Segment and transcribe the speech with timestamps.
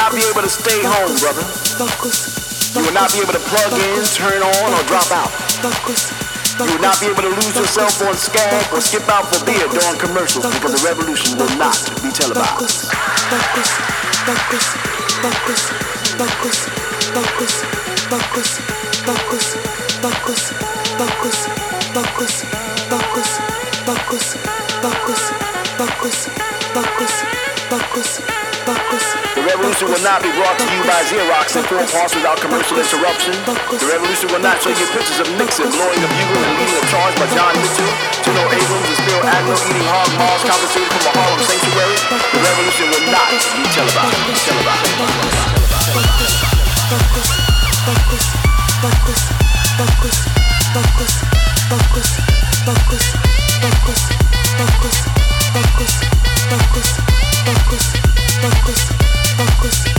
[0.00, 1.44] not be able to stay home, brother.
[2.72, 5.28] You will not be able to plug in, turn on, or drop out.
[5.60, 9.68] You will not be able to lose yourself on Skag or skip out for beer
[9.68, 12.88] during commercials because the revolution will not be televised.
[12.88, 13.40] The
[29.80, 33.32] revolution will not be brought to you by Xerox in four parts without commercial interruption.
[33.48, 36.84] The revolution will not show you pictures of Nixon blowing a bugle and leading a
[36.92, 37.88] charge by John Mitchell,
[38.20, 41.96] General Abrams, and Spiro Agnew eating hog maws confiscated from a Harlem sanctuary.
[42.12, 44.20] The revolution will not be televised.
[59.60, 59.90] The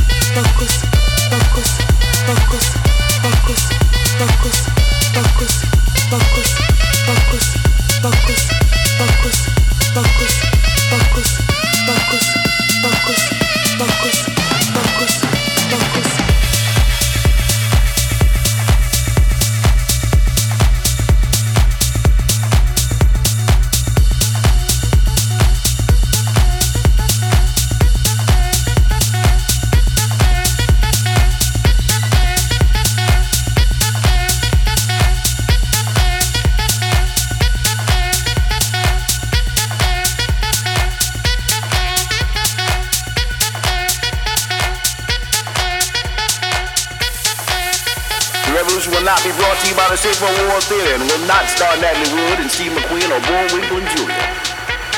[49.11, 52.15] not be brought to you by the Schaefer Award Theater and will not star Natalie
[52.15, 54.23] Wood and Steve McQueen or Bullwinkle and Julia.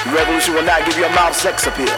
[0.05, 1.89] The revolution will not give your mouth sex appeal.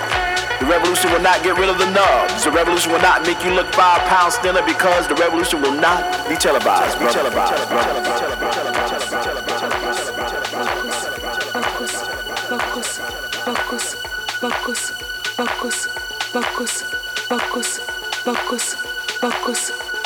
[0.63, 2.47] The revolution will not get rid of the nubs.
[2.47, 6.07] The revolution will not make you look five pounds thinner because the revolution will not
[6.31, 6.95] be televised.
[7.03, 7.67] Be televised.
[7.67, 8.95] brother.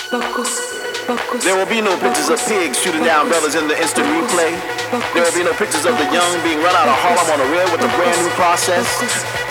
[0.09, 4.57] There will be no pictures of pigs shooting down brothers in the instant replay.
[5.13, 7.49] There will be no pictures of the young being run out of Harlem on a
[7.53, 8.89] rail with a brand new process.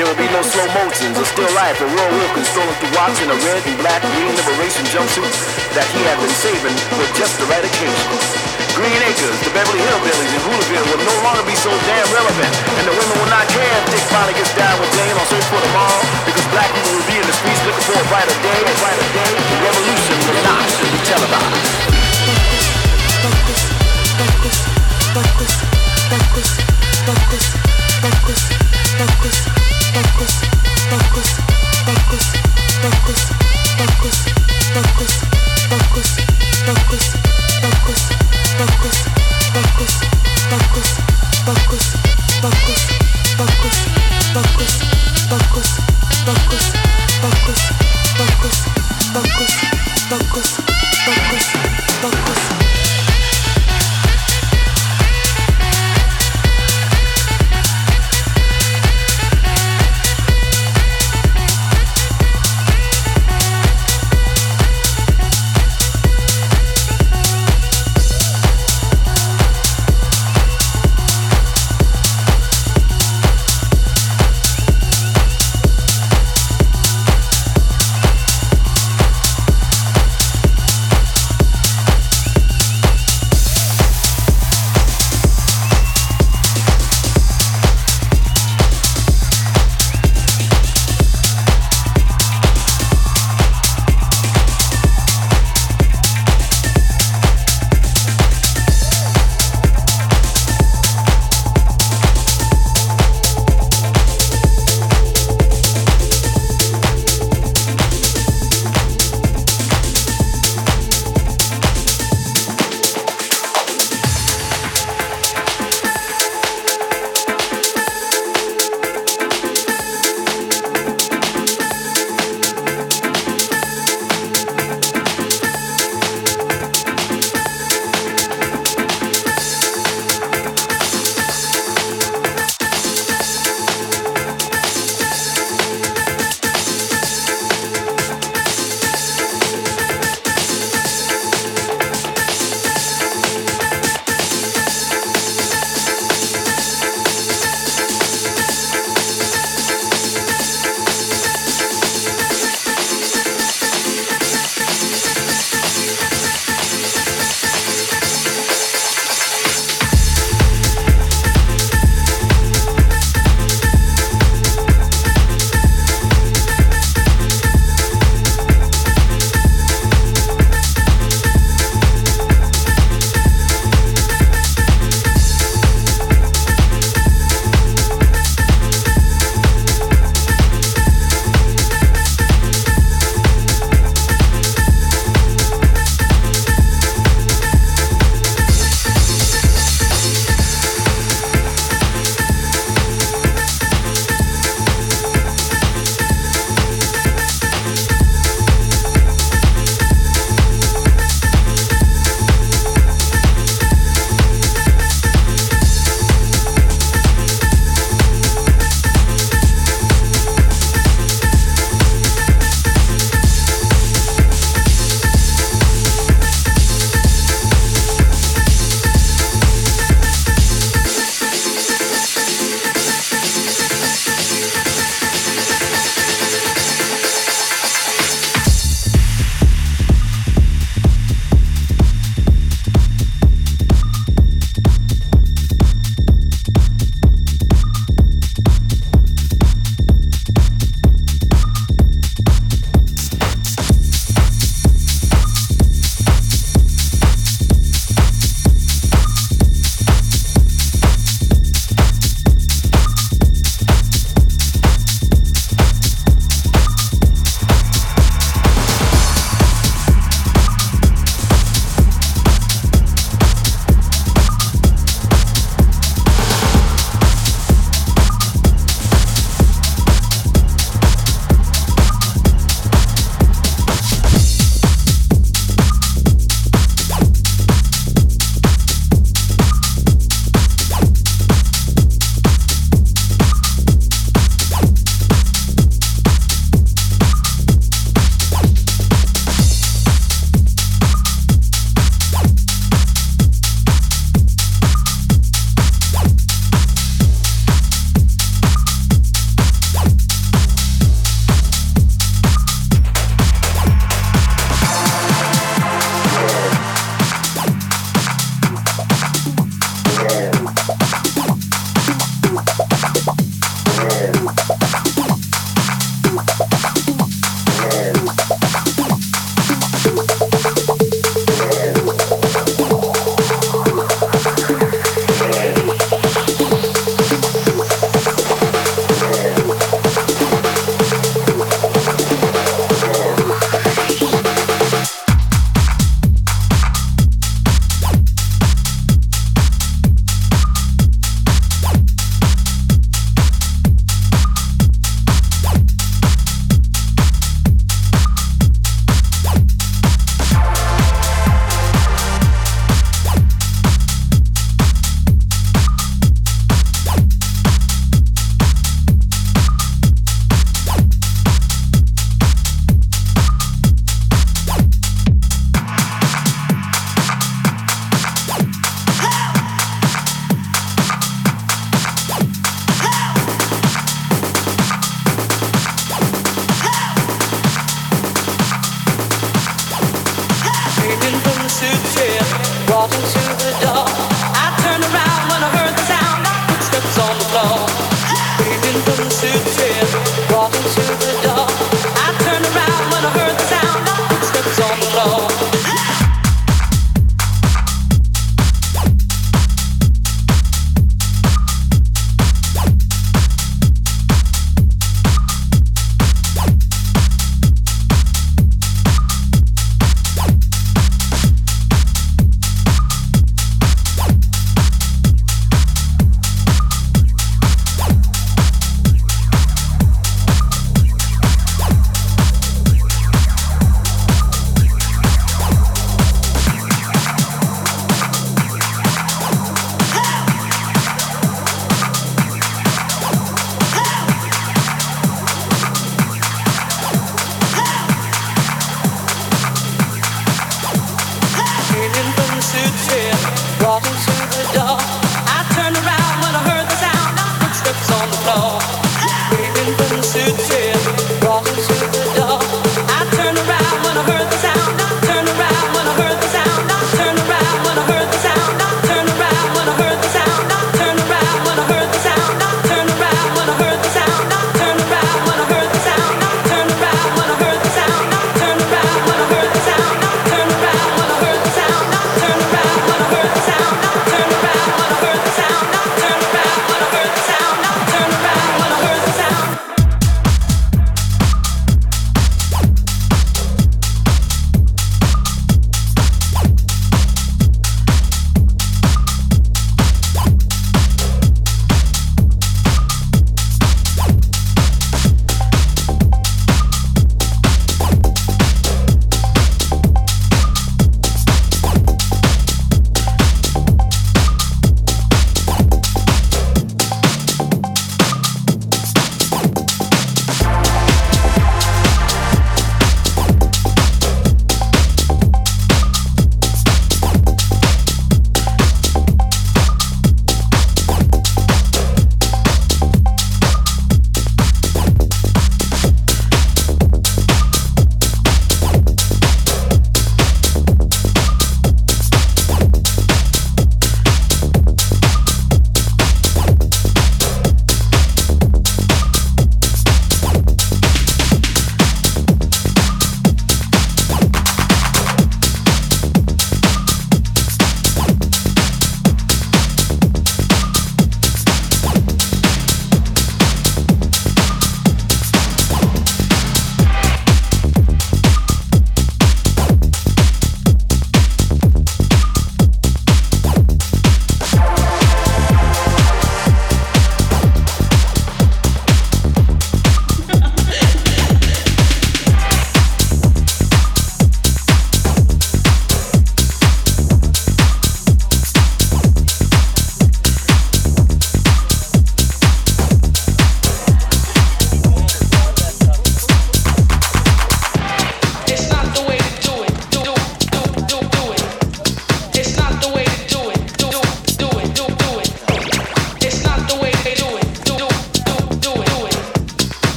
[0.00, 3.20] There will be no slow motions or still life of Roy Wilkins strolling through Watts
[3.20, 5.28] in a red and black green liberation jumpsuit
[5.76, 8.55] that he had been saving for just the right occasion.
[8.76, 12.84] Green Acres, the Beverly Hillbillies, and Hooligans will no longer be so damn relevant, and
[12.84, 15.56] the women will not care if Dick finally gets down with Jane on Search for
[15.64, 18.74] Tomorrow, because black people will be in the streets looking for a brighter day, a
[18.76, 19.32] brighter day.
[19.32, 21.72] The revolution will not should be televised.
[22.28, 22.68] Focus,
[23.24, 23.60] focus,
[24.12, 24.60] focus,
[25.16, 25.56] focus,
[26.12, 26.52] focus,
[27.08, 27.48] focus,
[27.96, 29.36] focus,
[31.08, 31.32] focus,
[35.64, 36.08] focus,
[36.60, 37.04] focus,
[37.64, 38.25] focus.
[38.56, 38.96] Focus,
[39.52, 39.92] focus,
[51.04, 51.46] focus,
[52.00, 52.95] focus.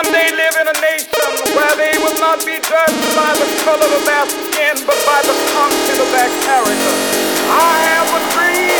[0.00, 3.84] One day live in a nation where they will not be judged by the color
[3.84, 6.94] of their skin, but by the content of their character.
[7.52, 8.79] I have a dream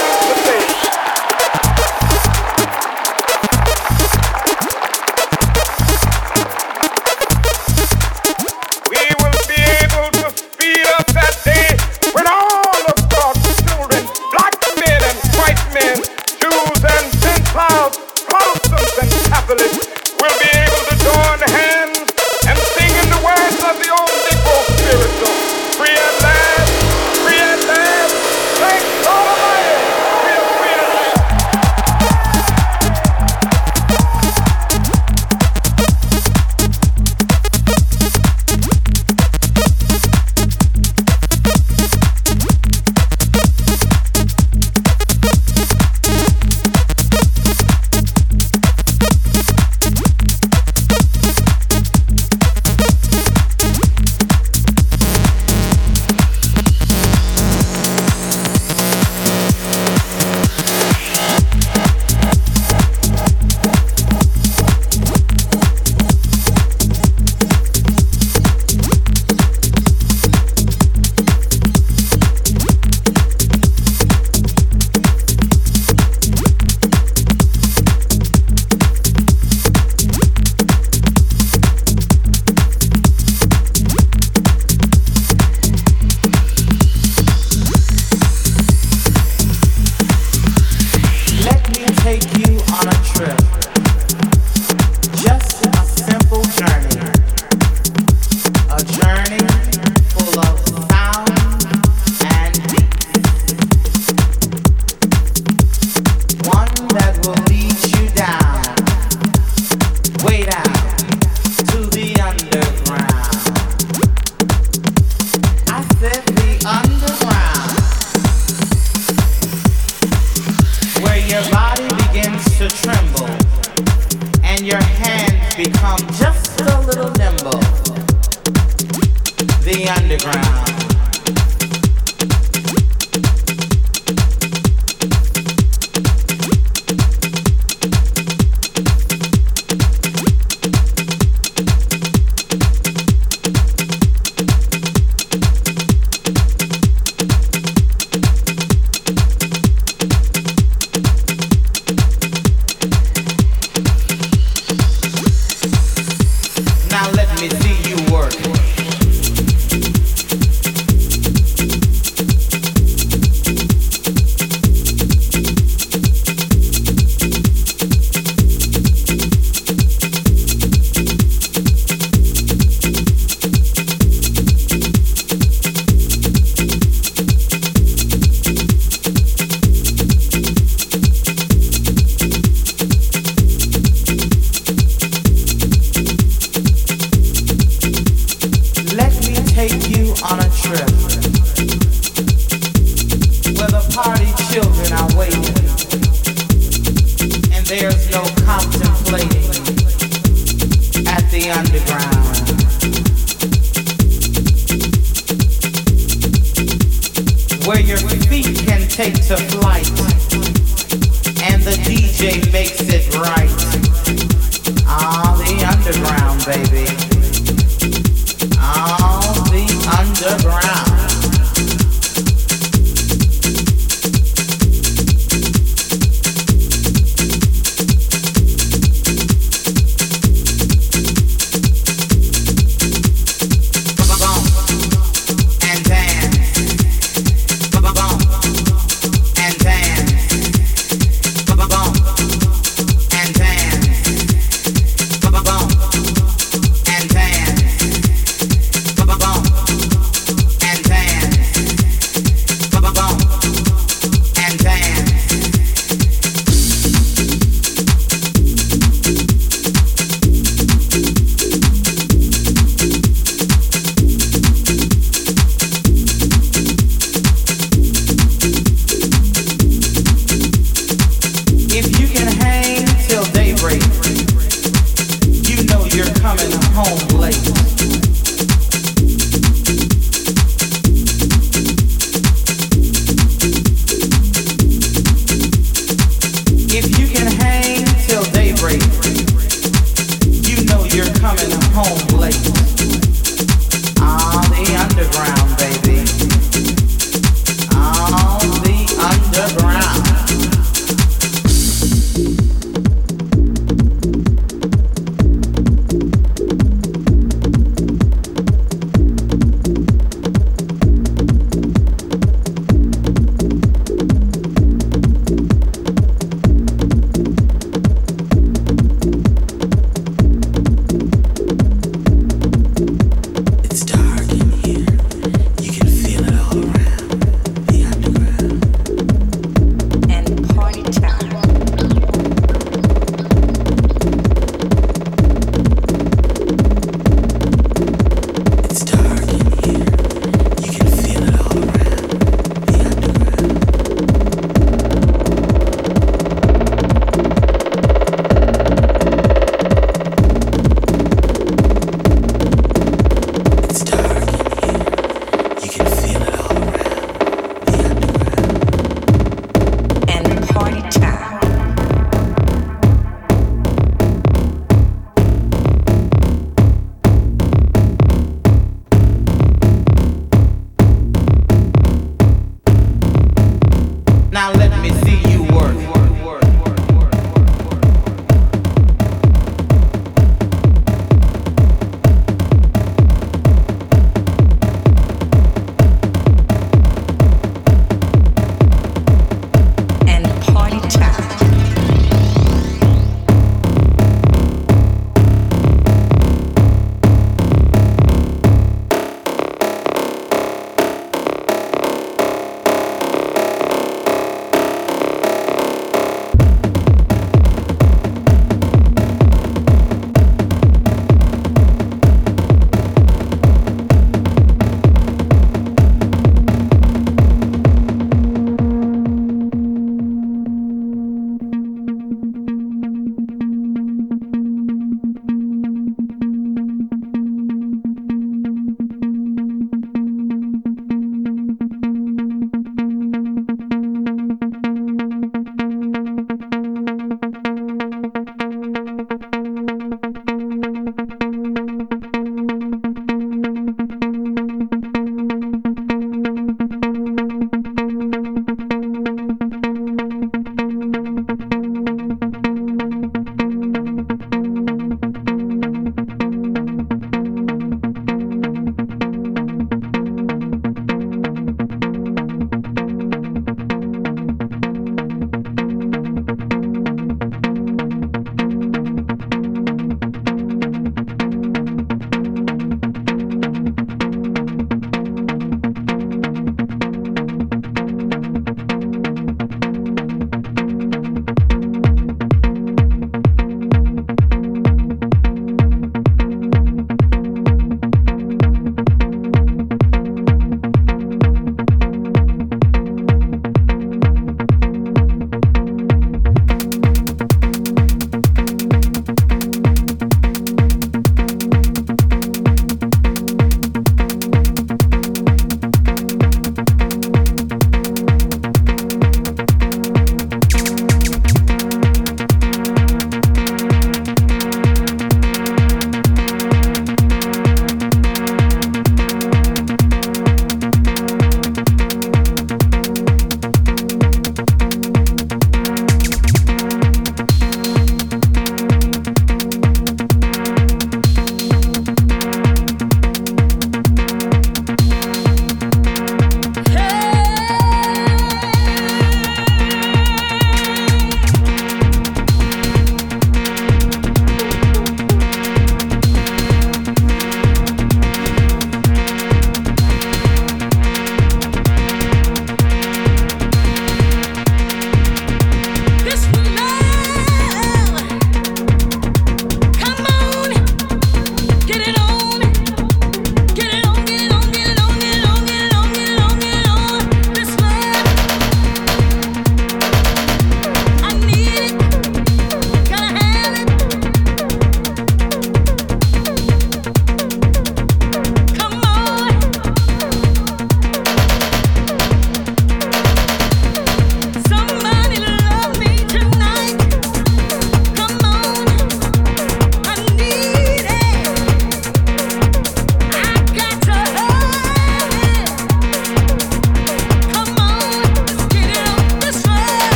[216.51, 217.10] baby.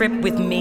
[0.00, 0.59] trip with me.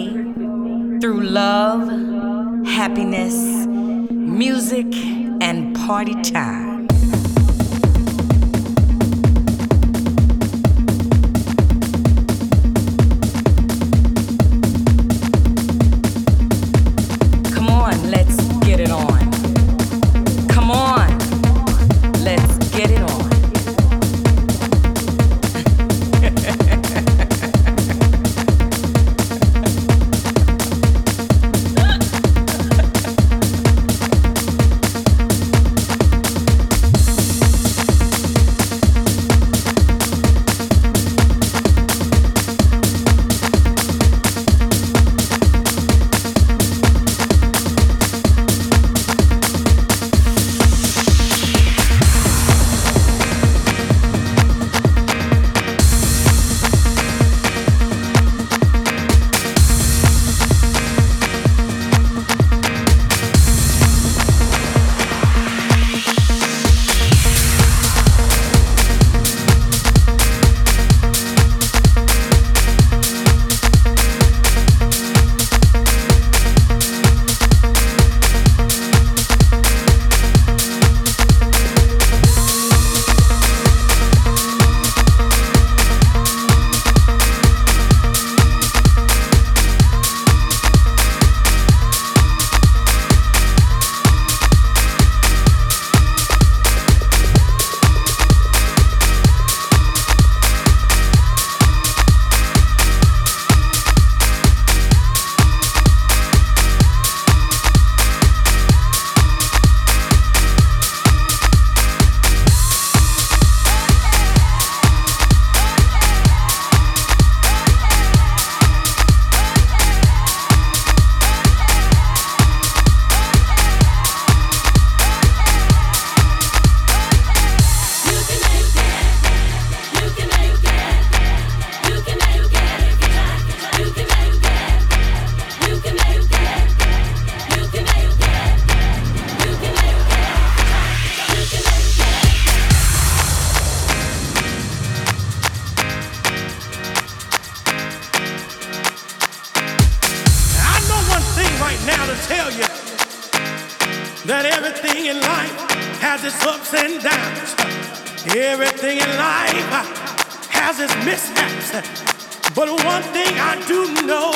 [162.56, 164.32] But one thing I do know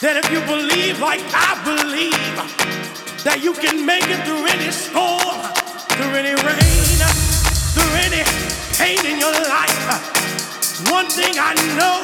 [0.00, 2.36] that if you believe like I believe,
[3.24, 5.40] that you can make it through any storm,
[5.96, 6.98] through any rain,
[7.74, 8.22] through any
[8.76, 9.86] pain in your life.
[10.90, 12.02] One thing I know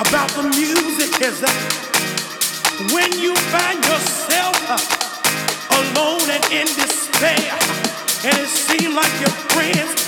[0.00, 1.54] about the music is that
[2.92, 4.56] when you find yourself
[5.70, 7.52] alone and in despair,
[8.24, 10.07] and it seems like your friends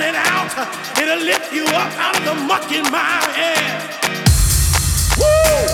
[0.00, 0.50] down and out.
[0.98, 3.80] It'll lift you up out of the muck in my head.
[5.18, 5.66] Woo!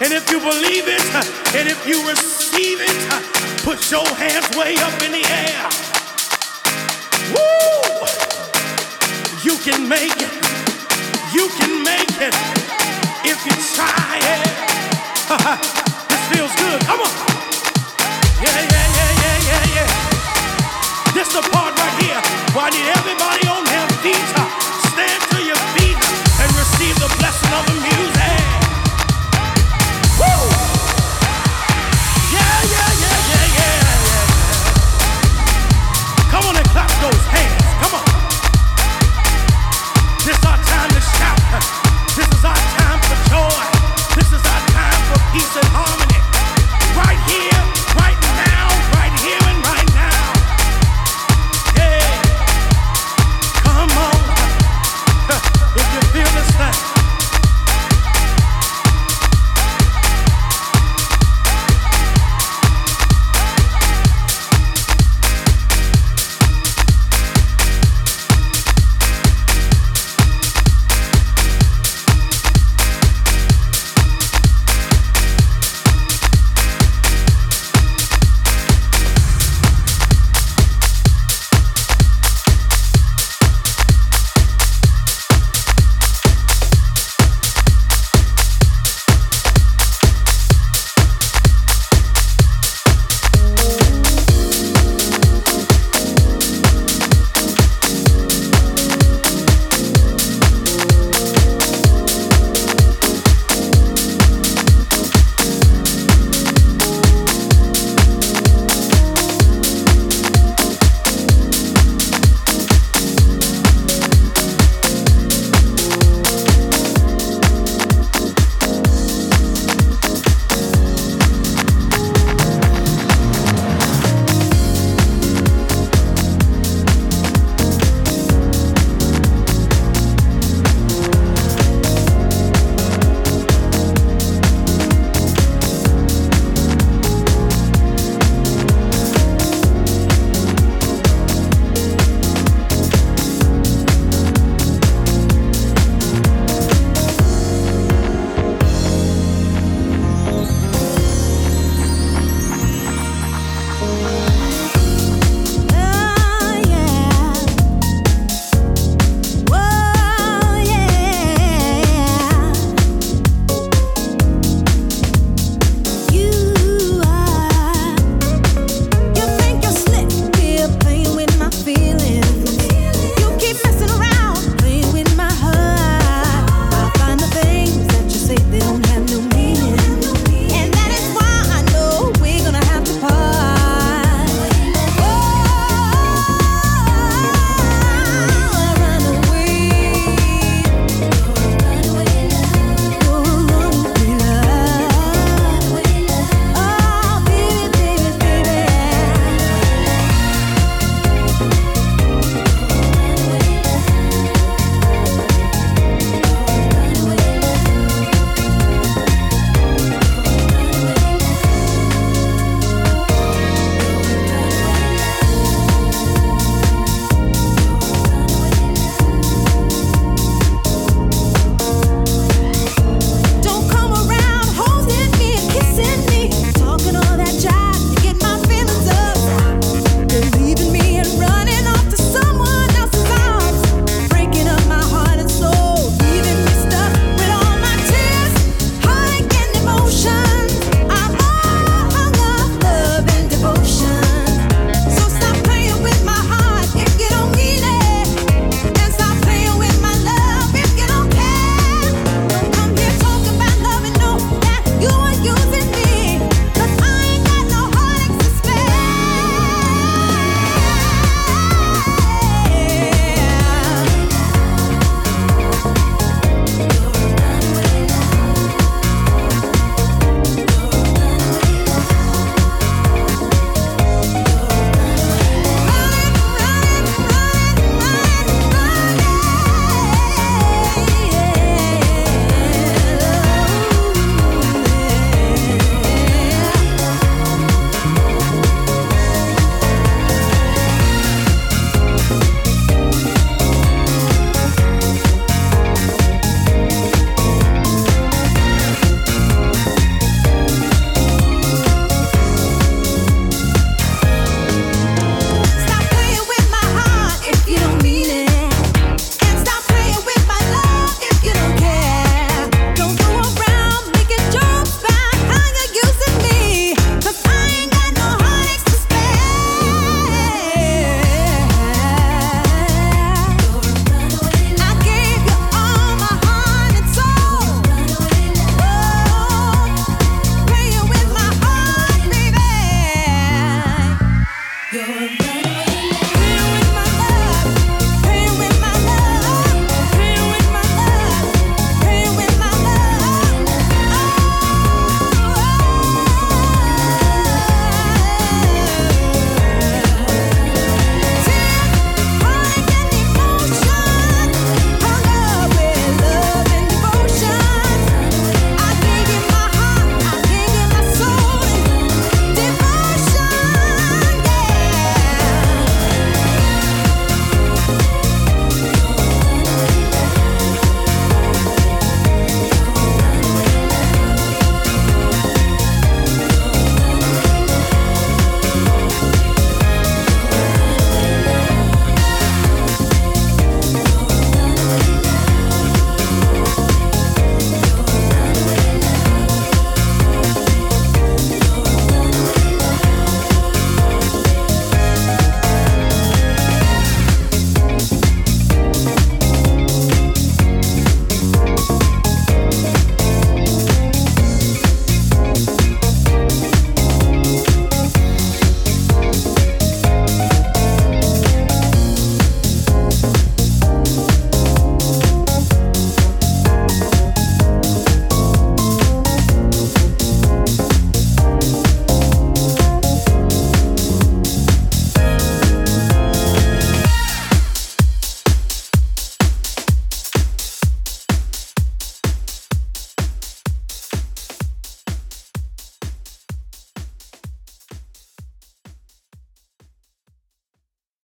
[0.00, 1.02] And if you believe it,
[1.54, 5.68] and if you receive it, put your hands way up in the air.
[7.34, 8.06] Woo!
[9.42, 10.32] You can make it.
[11.32, 12.34] You can make it
[13.24, 14.48] if you try it.
[16.08, 16.80] this feels good.
[16.82, 17.12] Come on.
[18.42, 20.15] Yeah, yeah, yeah, yeah, yeah, yeah.
[21.16, 22.20] This the part right here
[22.92, 24.28] everybody on their feet.
[24.92, 28.44] Stand to your feet and receive the blessing of the music.
[30.20, 30.28] Woo!
[32.36, 33.96] Yeah, yeah, yeah, yeah, yeah, yeah.
[36.28, 37.64] Come on and clap those hands.
[37.80, 38.04] Come on.
[40.20, 41.40] This our time to shout.
[42.12, 43.64] This is our time for joy.
[44.20, 45.75] This is our time for peace and